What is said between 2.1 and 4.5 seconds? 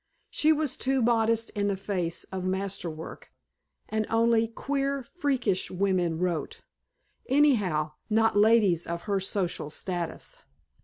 of master work, and only